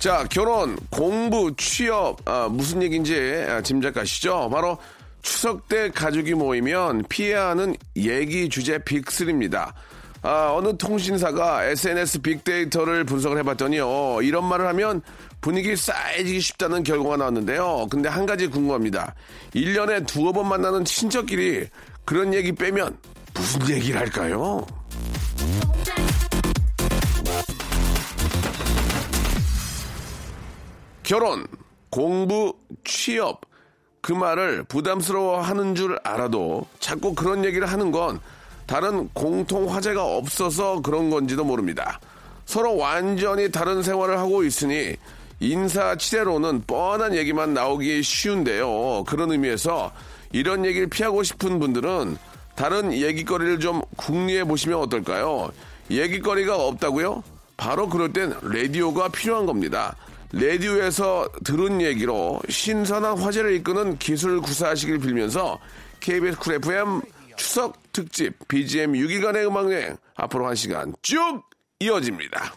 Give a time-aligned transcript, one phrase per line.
[0.00, 4.78] 자 결혼 공부 취업 아, 무슨 얘기인지 아, 짐작가시죠 바로
[5.20, 9.74] 추석 때 가족이 모이면 피해야 하는 얘기 주제 빅3입니다
[10.22, 14.20] 아, 어느 통신사가 SNS 빅데이터를 분석을 해봤더니요.
[14.22, 15.00] 이런 말을 하면
[15.40, 17.86] 분위기 쌓여지기 쉽다는 결과가 나왔는데요.
[17.90, 19.14] 근데 한 가지 궁금합니다.
[19.54, 21.66] 1년에 두어 번 만나는 친척끼리
[22.04, 22.98] 그런 얘기 빼면
[23.32, 24.66] 무슨 얘기를 할까요?
[31.10, 31.44] 결혼,
[31.90, 33.40] 공부, 취업,
[34.00, 38.20] 그 말을 부담스러워 하는 줄 알아도 자꾸 그런 얘기를 하는 건
[38.64, 41.98] 다른 공통 화제가 없어서 그런 건지도 모릅니다.
[42.46, 44.94] 서로 완전히 다른 생활을 하고 있으니
[45.40, 49.02] 인사 치레로는 뻔한 얘기만 나오기 쉬운데요.
[49.08, 49.90] 그런 의미에서
[50.30, 52.18] 이런 얘기를 피하고 싶은 분들은
[52.54, 55.50] 다른 얘기거리를 좀 궁리해 보시면 어떨까요?
[55.90, 57.24] 얘기거리가 없다고요?
[57.56, 59.96] 바로 그럴 땐 라디오가 필요한 겁니다.
[60.32, 65.58] 라디오에서 들은 얘기로 신선한 화제를 이끄는 기술 구사하시길 빌면서
[65.98, 67.02] KBS 쿨 FM
[67.36, 71.42] 추석 특집 BGM 6일간의 음악여행 앞으로 한 시간 쭉
[71.80, 72.54] 이어집니다.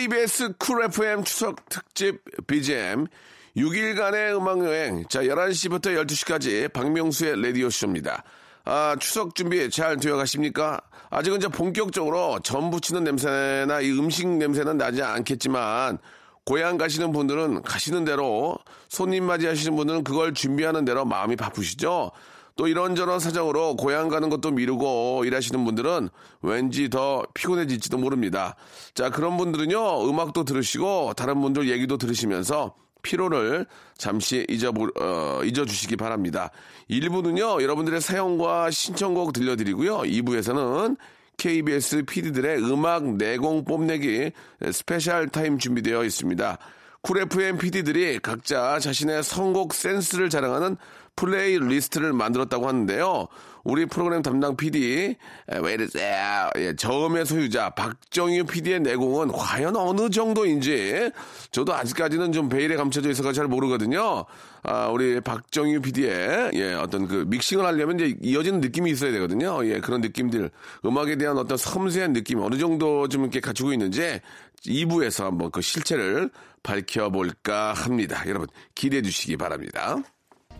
[0.00, 3.06] KBS 쿨 FM 추석 특집 BGM
[3.54, 5.04] 6일간의 음악여행.
[5.10, 8.24] 자, 11시부터 12시까지 박명수의 라디오쇼입니다.
[8.64, 10.80] 아, 추석 준비 잘 되어 가십니까?
[11.10, 15.98] 아직은 이제 본격적으로 전 부치는 냄새나 이 음식 냄새는 나지 않겠지만,
[16.46, 18.56] 고향 가시는 분들은 가시는 대로,
[18.88, 22.10] 손님 맞이하시는 분들은 그걸 준비하는 대로 마음이 바쁘시죠?
[22.56, 26.08] 또 이런저런 사정으로 고향 가는 것도 미루고 일하시는 분들은
[26.42, 28.56] 왠지 더 피곤해질지도 모릅니다.
[28.94, 33.66] 자, 그런 분들은요, 음악도 들으시고 다른 분들 얘기도 들으시면서 피로를
[33.96, 36.50] 잠시 잊어보, 어, 잊어주시기 바랍니다.
[36.90, 40.00] 1부는요, 여러분들의 사연과 신청곡 들려드리고요.
[40.00, 40.96] 2부에서는
[41.36, 44.32] KBS PD들의 음악 내공 뽐내기
[44.72, 46.58] special time 준비되어 있습니다.
[47.02, 50.76] 쿨 FM PD들이 각자 자신의 선곡 센스를 자랑하는
[51.20, 53.28] playlist를 만들었다고 하는데요.
[53.62, 55.16] 우리 프로그램 담당 PD,
[55.62, 56.48] 왜 이러세요?
[56.56, 61.10] 예, 저음의 소유자 박정유 PD의 내공은 과연 어느 정도인지
[61.50, 64.24] 저도 아직까지는 좀 베일에 감춰져 있어서 잘 모르거든요.
[64.62, 69.62] 아, 우리 박정유 PD의 예, 어떤 그 믹싱을 하려면 이제 이어지는 느낌이 있어야 되거든요.
[69.66, 70.50] 예, 그런 느낌들,
[70.86, 74.20] 음악에 대한 어떤 섬세한 느낌 어느 정도 좀 이렇게 갖추고 있는지
[74.64, 76.30] 2부에서 한번 그 실체를
[76.62, 78.22] 밝혀볼까 합니다.
[78.26, 79.98] 여러분 기대해 주시기 바랍니다.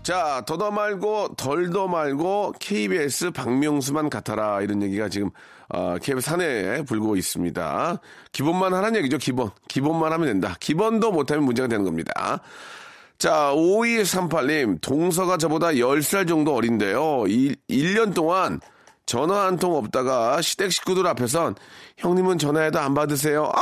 [0.03, 5.31] 자, 더더 말고 덜더 말고 KBS 박명수만 같아라 이런 얘기가 지금
[5.69, 8.01] 어, KBS 사내에 불고 있습니다.
[8.33, 9.19] 기본만 하라는 얘기죠.
[9.19, 9.51] 기본.
[9.69, 10.57] 기본만 하면 된다.
[10.59, 12.41] 기본도 못하면 문제가 되는 겁니다.
[13.19, 17.27] 자, 5238님, 동서가 저보다 10살 정도 어린데요.
[17.29, 18.61] 1, 1년 동안
[19.05, 21.55] 전화 한 통 없다가 시댁 식구들 앞에선
[21.99, 23.53] 형님은 전화해도 안 받으세요.
[23.55, 23.61] 아!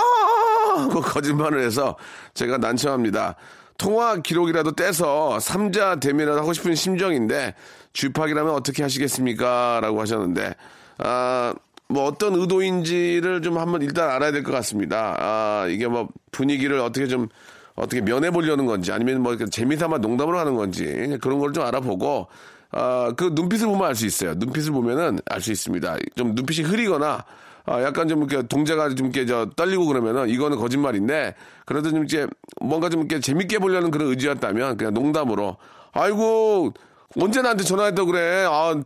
[0.79, 1.97] 하고 거짓말을 해서
[2.35, 3.35] 제가 난처합니다.
[3.79, 7.55] 통화 기록이라도 떼서 삼자 대면을 하고 싶은 심정인데
[7.93, 9.79] 쥐팍이라면 어떻게 하시겠습니까?
[9.81, 10.55] 라고 하셨는데
[10.99, 11.55] 아,
[11.89, 15.17] 뭐 어떤 의도인지를 좀 한번 일단 알아야 될 것 같습니다.
[15.19, 17.29] 아, 이게 뭐 분위기를 어떻게 좀
[17.77, 22.27] 어떻게 면해 보려는 건지 아니면 뭐 재미삼아 농담으로 하는 건지 그런 걸 좀 알아보고
[22.73, 24.35] 아, 그 눈빛을 보면 알 수 있어요.
[24.35, 25.97] 눈빛을 보면은 알 수 있습니다.
[26.17, 27.25] 좀 눈빛이 흐리거나
[27.71, 31.35] 아, 약간 좀 이렇게 동자가 좀 이렇게 저 떨리고 그러면은 이거는 거짓말인데
[31.67, 32.27] 그래도 좀 이제
[32.61, 35.57] 뭔가 좀 이렇게 재밌게 보려는 그런 의지였다면 그냥 농담으로
[35.93, 36.73] 아이고
[37.21, 38.47] 언제 나한테 전화했다 그래?
[38.49, 38.83] 아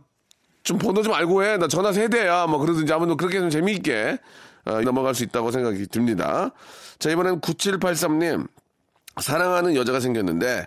[0.63, 1.57] 좀 번호 좀 알고 해.
[1.57, 2.47] 나 전화 세대야.
[2.47, 4.17] 뭐 그러든지 아무튼 그렇게 좀 재미있게
[4.65, 6.51] 어, 넘어갈 수 있다고 생각이 듭니다.
[6.99, 8.47] 자 이번엔 9783님.
[9.21, 10.65] 사랑하는 여자가 생겼는데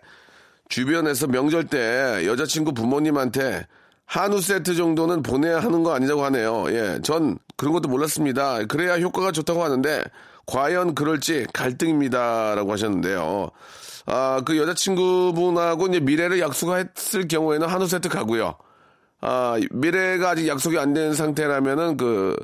[0.69, 3.67] 주변에서 명절 때 여자친구 부모님한테
[4.07, 6.65] 한우 세트 정도는 보내야 하는 거 아니냐고 하네요.
[6.71, 8.65] 예, 전 그런 것도 몰랐습니다.
[8.65, 10.03] 그래야 효과가 좋다고 하는데
[10.47, 13.51] 과연 그럴지 갈등입니다라고 하셨는데요.
[14.07, 18.55] 아, 그 여자친구분하고 이제 미래를 약속했을 경우에는 한우 세트 가고요.
[19.21, 22.37] 아, 미래가 아직 약속이 안 된 상태라면은 그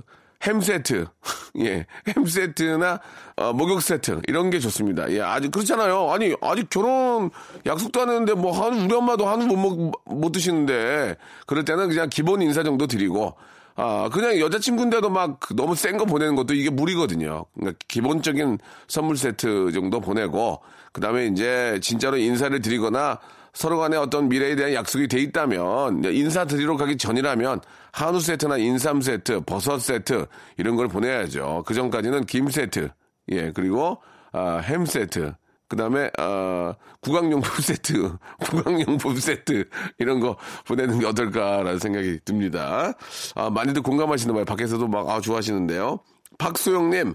[0.45, 1.07] 햄 세트,
[1.61, 3.01] 예, 햄 세트나
[3.37, 5.11] 어, 목욕 세트 이런 게 좋습니다.
[5.13, 6.11] 예, 아직 그렇잖아요.
[6.11, 7.31] 아니 아직 결혼
[7.65, 11.17] 약속도 안 했는데 뭐 한우 우리 엄마도 한우 못, 먹, 못 드시는데
[11.47, 13.35] 그럴 때는 그냥 기본 인사 정도 드리고
[13.75, 17.45] 아 그냥 여자친구인데도 막 너무 센 거 보내는 것도 이게 무리거든요.
[17.55, 18.59] 그러니까 기본적인
[18.89, 20.61] 선물 세트 정도 보내고
[20.93, 23.19] 그 다음에 이제 진짜로 인사를 드리거나
[23.53, 27.61] 서로 간에 어떤 미래에 대한 약속이 돼 있다면 인사 드리러 가기 전이라면
[27.93, 30.27] 한우 세트나 인삼 세트, 버섯 세트
[30.57, 31.65] 이런 걸 보내야죠.
[31.67, 32.91] 그 전까지는 김 세트,
[33.31, 33.99] 예 그리고
[34.33, 35.35] 아, 햄 세트,
[35.69, 39.69] 그 다음에 아, 구강용품 세트, 구강용품 세트
[39.99, 42.95] 이런 거 보내는 게 어떨까라는 생각이 듭니다.
[43.35, 44.45] 아, 많이들 공감하시는 봐요.
[44.45, 46.01] 밖에서도 막 아, 좋아하시는데요.
[46.39, 47.15] 박소영님.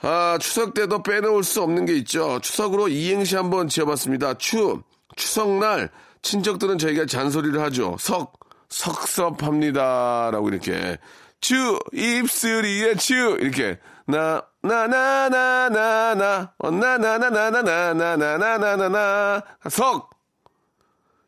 [0.00, 2.38] 아, 추석 때도 빼놓을 수 없는 게 있죠.
[2.40, 4.34] 추석으로 이행시 한번 지어봤습니다.
[4.34, 4.80] 추,
[5.16, 5.90] 추석날
[6.22, 7.96] 친척들은 저희가 잔소리를 하죠.
[7.98, 8.38] 석,
[8.68, 10.30] 석섭합니다.
[10.32, 10.98] 라고 이렇게.
[11.40, 13.36] 추, 입술이에 추.
[13.40, 13.78] 이렇게.
[14.06, 16.52] 나, 나, 나, 나, 나, 나.
[16.58, 19.44] 어, 나, 나, 나, 나, 나, 나, 나, 나, 나, 나, 나, 나.
[19.68, 20.10] 석.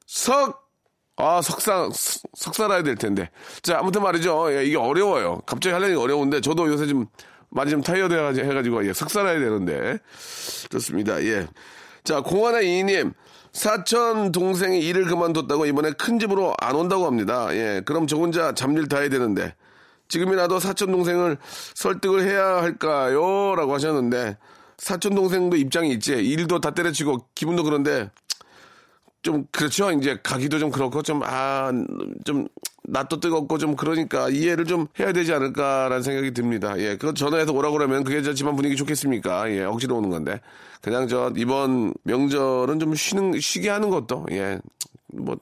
[0.06, 0.68] 석.
[1.16, 1.90] 아, 석상,
[2.34, 3.30] 석살 해야 될 텐데.
[3.62, 4.54] 자, 아무튼 말이죠.
[4.56, 5.42] 예, 이게 어려워요.
[5.44, 7.06] 갑자기 하려니 어려운데, 저도 요새 좀,
[7.50, 9.98] 많이 좀 타이어드 해가지고, 예, 석살 해야 되는데.
[10.70, 11.22] 좋습니다.
[11.24, 11.46] 예.
[12.04, 13.12] 자, 공하나 이님.
[13.52, 17.48] 사촌 동생이 일을 그만뒀다고 이번에 큰 집으로 안 온다고 합니다.
[17.52, 19.54] 예, 그럼 저 혼자 잡일 다 해야 되는데
[20.08, 21.38] 지금이라도 사촌 동생을
[21.74, 23.54] 설득을 해야 할까요?
[23.56, 24.38] 라고 하셨는데
[24.78, 26.12] 사촌 동생도 입장이 있지.
[26.12, 28.10] 일도 다 때려치고 기분도 그런데
[29.22, 29.90] 좀 그렇죠.
[29.92, 31.70] 이제 가기도 좀 그렇고 좀 아
[32.24, 32.46] 좀
[32.84, 36.78] 낯도 뜨겁고 좀 그러니까 이해를 좀 해야 되지 않을까라는 생각이 듭니다.
[36.78, 39.50] 예, 그거 전화해서 오라고 그러면 그게 저 집안 분위기 좋겠습니까?
[39.52, 40.40] 예, 억지로 오는 건데
[40.80, 44.58] 그냥 저 이번 명절은 좀 쉬는 쉬게 하는 것도 예,
[45.12, 45.36] 뭐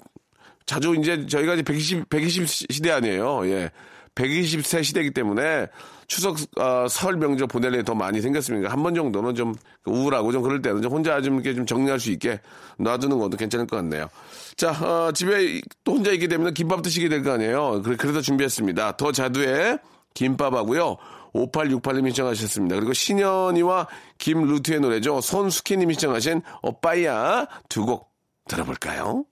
[0.66, 3.46] 자주 이제 저희가 이제 120 120 시대 아니에요.
[3.46, 3.70] 예.
[4.14, 5.68] 120세 시대이기 때문에
[6.08, 8.72] 추석 어, 설 명절 보낼 일이 더 많이 생겼습니다.
[8.72, 12.40] 한번 정도는 좀 우울하고 좀 그럴 때는 좀 혼자 좀 이렇게 좀 정리할 수 있게
[12.78, 14.08] 놔두는 것도 괜찮을 것 같네요.
[14.56, 17.82] 자, 어, 집에 또 혼자 있게 되면 김밥 드시게 될 거 아니에요.
[17.98, 18.96] 그래서 준비했습니다.
[18.96, 19.78] 더 자두의
[20.14, 20.96] 김밥하고요.
[21.34, 22.76] 5868님이 신청하셨습니다.
[22.76, 25.20] 그리고 신현이와 김루트의 노래죠.
[25.20, 28.08] 손수키님이 신청하신 오빠야 두 곡
[28.48, 29.24] 들어볼까요?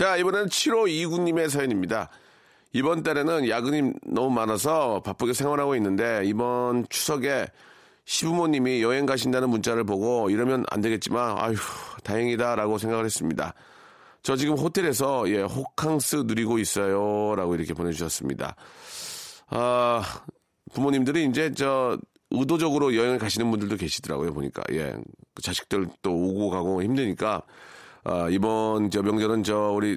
[0.00, 2.08] 자, 이번에는 7529님의 사연입니다.
[2.72, 7.48] 이번 달에는 야근이 너무 많아서 바쁘게 생활하고 있는데 이번 추석에
[8.06, 11.54] 시부모님이 여행 가신다는 문자를 보고 이러면 안 되겠지만 아휴
[12.02, 13.52] 다행이다라고 생각을 했습니다.
[14.22, 18.56] 저 지금 호텔에서 예 호캉스 누리고 있어요라고 이렇게 보내주셨습니다.
[19.48, 20.02] 아
[20.72, 21.98] 부모님들이 이제 저
[22.30, 24.62] 의도적으로 여행을 가시는 분들도 계시더라고요 보니까.
[24.72, 24.96] 예.
[25.42, 27.42] 자식들 또 오고 가고 힘드니까.
[28.04, 29.96] 아, 이번 저 명절은 저 우리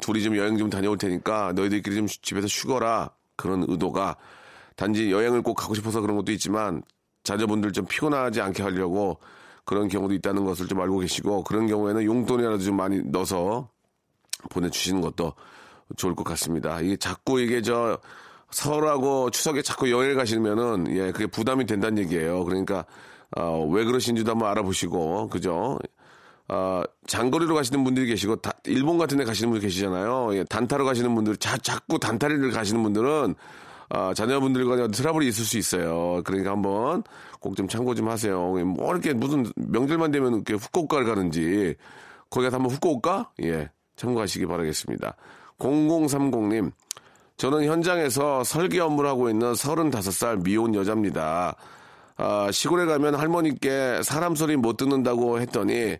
[0.00, 3.10] 둘이 좀 여행 좀 다녀올 테니까 너희들끼리 좀 집에서 쉬거라.
[3.36, 4.16] 그런 의도가
[4.76, 6.82] 단지 여행을 꼭 가고 싶어서 그런 것도 있지만
[7.24, 9.18] 자녀분들 좀 피곤하지 않게 하려고
[9.64, 13.68] 그런 경우도 있다는 것을 좀 알고 계시고 그런 경우에는 용돈이라도 좀 많이 넣어서
[14.50, 15.34] 보내주시는 것도
[15.96, 16.80] 좋을 것 같습니다.
[16.80, 17.98] 이게 자꾸 이게 저
[18.50, 22.44] 설하고 추석에 자꾸 여행을 가시면은 예 그게 부담이 된다는 얘기예요.
[22.44, 22.84] 그러니까
[23.36, 25.78] 어, 왜 그러신지도 한번 알아보시고 그죠?
[26.48, 30.34] 어, 장거리로 가시는 분들이 계시고 다, 일본 같은 데 가시는 분들 계시잖아요.
[30.34, 33.34] 예, 단타로 가시는 분들 자, 자꾸 단타리를 가시는 분들은
[33.90, 36.22] 어, 자녀분들과 트러블이 있을 수 있어요.
[36.24, 37.02] 그러니까 한번
[37.40, 38.38] 꼭 좀 참고 좀 하세요.
[38.64, 41.74] 뭐 이렇게 무슨 명절만 되면 이렇게 후쿠오카를 가는지
[42.30, 43.30] 거기 가서 한번 후쿠오카?
[43.42, 45.16] 예, 참고하시기 바라겠습니다.
[45.58, 46.72] 0030님,
[47.40, 51.56] 저는 현장에서 설계 업무를 하고 있는 35살 미혼 여자입니다.
[52.18, 55.96] 아, 시골에 가면 할머니께 사람 소리 못 듣는다고 했더니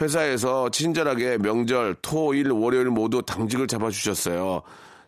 [0.00, 4.62] 회사에서 친절하게 명절, 토, 일, 월요일 모두 당직을 잡아주셨어요.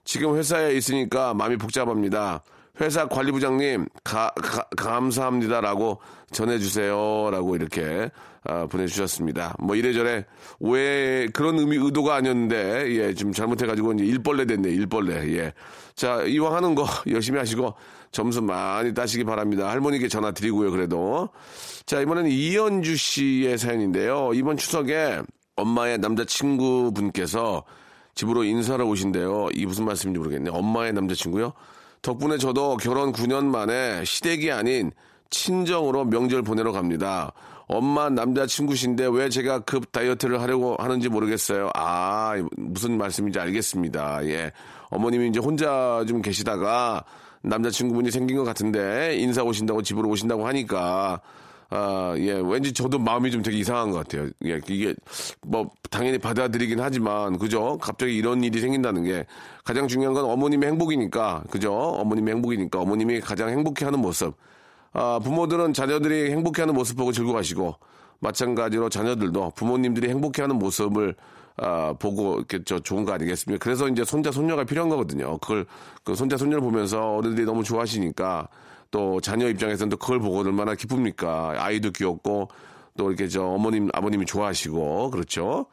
[0.04, 2.44] 지금 회사에 있으니까 마음이 복잡합니다.
[2.80, 5.98] 회사 관리부장님, 가, 가, 감사합니다라고
[6.32, 8.10] 전해주세요라고 이렇게
[8.44, 9.54] 아, 보내주셨습니다.
[9.60, 10.24] 뭐 이래저래
[10.58, 15.36] 왜 그런 의미 의도가 아니었는데 예, 좀 잘못해가지고 이제 일벌레 됐네 일벌레.
[15.36, 15.52] 예.
[15.94, 17.74] 자 이왕 하는 거 열심히 하시고
[18.10, 19.70] 점수 많이 따시기 바랍니다.
[19.70, 20.72] 할머니께 전화 드리고요.
[20.72, 21.28] 그래도
[21.86, 24.32] 자 이번에는 이현주 씨의 사연인데요.
[24.34, 25.20] 이번 추석에
[25.54, 27.62] 엄마의 남자친구 분께서
[28.14, 29.50] 집으로 인사를 오신대요.
[29.54, 30.52] 이 무슨 말씀인지 모르겠네요.
[30.52, 31.52] 엄마의 남자친구요.
[32.02, 34.90] 덕분에 저도 결혼 9년 만에 시댁이 아닌
[35.30, 37.32] 친정으로 명절 보내러 갑니다.
[37.68, 41.70] 엄마 남자친구신데 왜 제가 급 다이어트를 하려고 하는지 모르겠어요.
[41.74, 44.26] 아, 무슨 말씀인지 알겠습니다.
[44.26, 44.52] 예.
[44.90, 47.04] 어머님이 이제 혼자 좀 계시다가
[47.42, 51.20] 남자친구분이 생긴 것 같은데 인사 오신다고 집으로 오신다고 하니까
[51.74, 54.28] 아, 예, 왠지 저도 마음이 좀 되게 이상한 것 같아요.
[54.44, 54.94] 예, 이게,
[55.40, 57.78] 뭐, 당연히 받아들이긴 하지만, 그죠?
[57.80, 59.24] 갑자기 이런 일이 생긴다는 게
[59.64, 61.72] 가장 중요한 건 어머님의 행복이니까, 그죠?
[61.72, 64.34] 어머님의 행복이니까 어머님이 가장 행복해 하는 모습.
[64.92, 67.74] 아, 부모들은 자녀들이 행복해 하는 모습 보고 즐거워하시고,
[68.20, 71.14] 마찬가지로 자녀들도 부모님들이 행복해 하는 모습을
[71.56, 73.62] 아, 보고 이렇게 저 좋은 거 아니겠습니까?
[73.62, 75.38] 그래서 이제 손자 손녀가 필요한 거거든요.
[75.38, 75.64] 그걸
[76.04, 78.48] 그 손자 손녀를 보면서 어른들이 너무 좋아하시니까
[78.92, 81.54] 또 자녀 입장에서는 또 그걸 보고 얼마나 기쁩니까?
[81.56, 82.48] 아이도 귀엽고
[82.96, 85.66] 또 이렇게 저 어머님 아버님이 좋아하시고 그렇죠.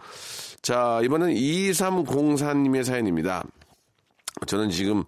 [0.64, 3.44] 자 이번엔 2304님의 사연입니다.
[4.48, 5.04] 저는 지금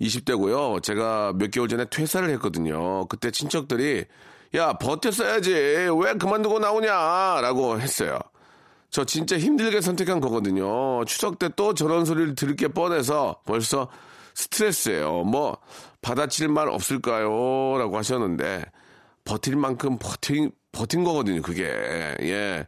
[0.00, 0.82] 20대고요.
[0.82, 3.06] 제가 몇 개월 전에 퇴사를 했거든요.
[3.06, 4.06] 그때 친척들이
[4.54, 8.18] 야 버텼어야지 왜 그만두고 나오냐 라고 했어요.
[8.88, 11.04] 저 진짜 힘들게 선택한 거거든요.
[11.04, 13.88] 추석 때 또 저런 소리를 들을 게 뻔해서 벌써
[14.34, 15.24] 스트레스예요.
[15.24, 15.58] 뭐
[16.02, 17.76] 받아칠 말 없을까요?
[17.78, 18.64] 라고 하셨는데
[19.24, 21.42] 버틸 만큼 버틴 버틴 거거든요.
[21.42, 22.66] 그게 예.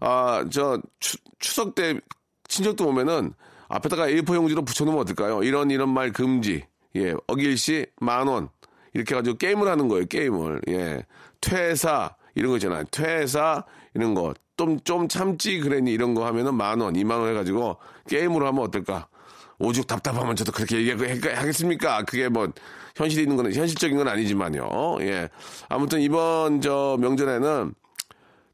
[0.00, 0.80] 아 저
[1.38, 1.98] 추석 때
[2.48, 3.34] 친척도 오면은
[3.68, 5.42] 앞에다가 A4 용지로 붙여놓으면 어떨까요?
[5.42, 6.64] 이런 이런 말 금지.
[6.96, 8.48] 예, 어길시 만 원.
[8.94, 10.04] 이렇게 해가지고 게임을 하는 거예요.
[10.06, 10.60] 게임을.
[10.68, 11.02] 예,
[11.40, 12.84] 퇴사 이런 거 있잖아요.
[12.90, 14.34] 퇴사 이런 거.
[14.58, 17.78] 좀, 좀 참지 그랬니 이런 거 하면은 만 원, 이만 원 해가지고
[18.08, 19.08] 게임으로 하면 어떨까?
[19.62, 22.02] 오죽 답답하면 저도 그렇게 얘기하겠습니까?
[22.02, 22.48] 그게 뭐
[22.96, 24.98] 현실이 있는 건 현실적인 건 아니지만요.
[25.00, 25.28] 예.
[25.68, 27.74] 아무튼 이번 저 명절에는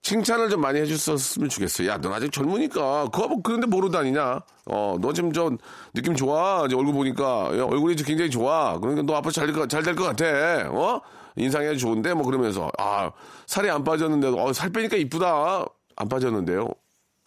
[0.02, 1.88] 칭찬을 좀 많이 해줬었으면 좋겠어요.
[1.88, 4.40] 야, 넌 아직 젊으니까 그거 뭐 그런데 모르 다니냐?
[4.66, 5.50] 어, 너 지금 저
[5.92, 6.64] 느낌 좋아.
[6.66, 8.78] 이제 얼굴 보니까 야, 얼굴이 굉장히 좋아.
[8.78, 10.70] 그러니까 너 앞으로 잘잘될 것 같아.
[10.70, 11.00] 어?
[11.36, 13.10] 인상이 좋은데 뭐 그러면서 아
[13.46, 15.64] 살이 안 빠졌는데 어, 살 빼니까 이쁘다.
[15.96, 16.68] 안 빠졌는데요.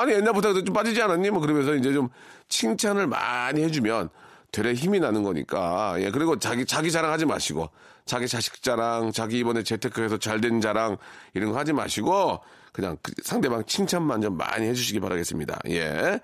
[0.01, 1.29] 아니 옛날보다 좀 빠지지 않았니?
[1.29, 2.09] 뭐 그러면서 이제 좀
[2.49, 4.09] 칭찬을 많이 해주면
[4.51, 7.69] 되레 힘이 나는 거니까 예 그리고 자기 자기 자랑하지 마시고
[8.05, 10.97] 자기 자식 자랑 자기 이번에 재테크해서 잘 된 자랑
[11.33, 12.41] 이런 거 하지 마시고
[12.73, 15.59] 그냥 그 상대방 칭찬만 좀 많이 해주시기 바라겠습니다.
[15.69, 16.19] 예.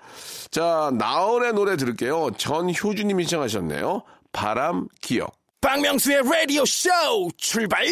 [0.50, 2.30] 자, 나얼의 노래 들을게요.
[2.38, 4.02] 전효주님이 시청하셨네요.
[4.32, 5.36] 바람 기억.
[5.60, 6.88] 박명수의 라디오 쇼
[7.36, 7.84] 출발!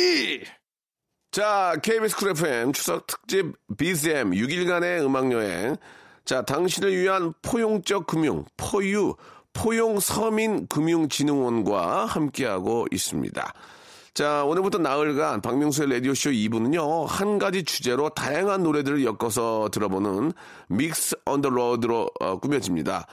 [1.36, 5.76] 자, KBS 쿨 FM 추석 특집 BGM 6일간의 음악여행.
[6.24, 9.14] 자, 당신을 위한 포용적 금융, for you,
[9.52, 13.52] 포용 서민 금융진흥원과 함께하고 있습니다.
[14.14, 20.32] 자, 오늘부터 나흘간 박명수의 라디오쇼 2부는요, 한 가지 주제로 다양한 노래들을 엮어서 들어보는
[20.68, 23.06] mix on the road로 어, 꾸며집니다.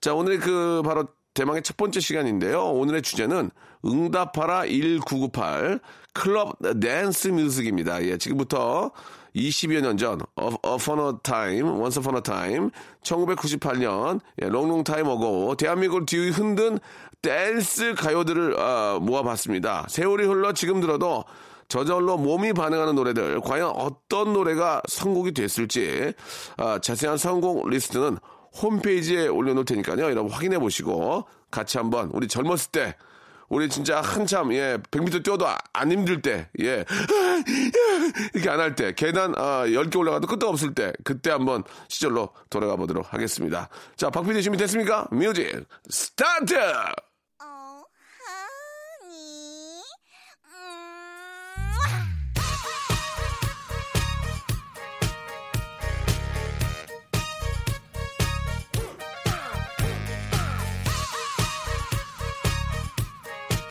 [0.00, 1.06] 자, 오늘 그 바로
[1.38, 2.64] 대망의 첫 번째 시간인데요.
[2.64, 3.52] 오늘의 주제는
[3.84, 5.78] 응답하라 1998
[6.12, 8.02] 클럽 댄스 music입니다.
[8.02, 8.90] 예, 지금부터
[9.36, 12.70] 20여 년 전, of, of a time, once upon a time,
[13.04, 16.80] 1998년, 예, long long time ago, 대한민국을 뒤 흔든
[17.22, 19.86] 댄스 가요들을 어, 모아봤습니다.
[19.88, 21.24] 세월이 흘러 지금 들어도
[21.68, 26.14] 저절로 몸이 반응하는 노래들, 과연 어떤 노래가 선곡이 됐을지,
[26.56, 28.18] 어, 자세한 선곡 리스트는
[28.62, 30.04] 홈페이지에 올려놓을 테니까요.
[30.04, 32.96] 여러분 확인해 보시고 같이 한번 우리 젊었을 때
[33.48, 36.84] 우리 진짜 한참 예 100m 뛰어도 안 힘들 때 예
[38.34, 42.76] 이렇게 안 할 때 계단 아 10개 올라가도 끝도 없을 때 그때 한번 시절로 돌아가
[42.76, 43.68] 보도록 하겠습니다.
[43.96, 45.08] 자, 박PD 준비 됐습니까?
[45.10, 46.56] Music start!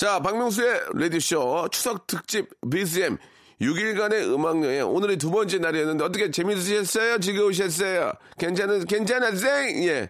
[0.00, 3.18] 자, 박명수의 라디오쇼 추석 특집 BCM
[3.60, 7.18] 6일간의 음악여행 오늘이 두 번째 날이었는데 어떻게 재밌으셨어요?
[7.18, 8.10] 즐거우셨어요?
[8.38, 9.86] 괜찮은 괜찮았어요?
[9.86, 10.08] 예.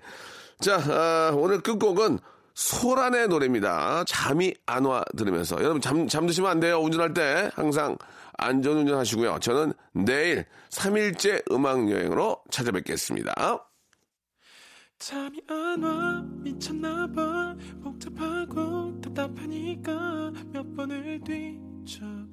[0.61, 2.21] 자, 아, 오늘 끝곡은
[2.55, 4.05] 소란의 노래입니다.
[4.07, 6.79] 잠이 안 와 들으면서 여러분 잠 잠드시면 안 돼요.
[6.79, 7.99] 운전할 때 항상
[8.39, 9.41] 안전 운전하시고요.
[9.41, 13.35] 저는 내일 3일째 음악 여행으로 찾아뵙겠습니다.
[15.01, 18.80] 잠이 안 와 미쳤나 봐 복잡하고
[19.15, 22.30] 답답하니까 몇 번을 뒤척이